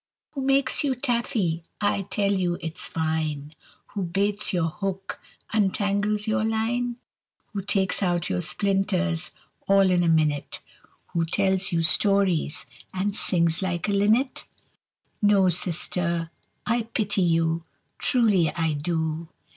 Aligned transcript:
Who 0.31 0.41
makes 0.41 0.83
you 0.83 0.95
taffy? 0.95 1.61
(I 1.79 2.07
tell 2.09 2.31
you 2.33 2.57
it's 2.59 2.87
fine!) 2.87 3.53
Who 3.89 4.01
baits 4.01 4.51
your 4.51 4.69
hook, 4.69 5.19
Untangles 5.53 6.25
your 6.25 6.43
line? 6.43 6.95
Who 7.53 7.61
takes 7.61 8.01
out 8.01 8.27
your 8.27 8.41
splinters, 8.41 9.29
All 9.67 9.91
in 9.91 10.01
a 10.01 10.07
minute? 10.07 10.59
Who 11.13 11.23
tells 11.23 11.71
you 11.71 11.83
stories, 11.83 12.65
And 12.91 13.15
sings 13.15 13.61
like 13.61 13.87
a 13.89 13.91
linnet? 13.91 14.45
No 15.21 15.49
sister! 15.49 16.31
I 16.65 16.81
pity 16.95 17.21
you, 17.21 17.65
Truly 17.99 18.49
I 18.55 18.73
do. 18.73 19.29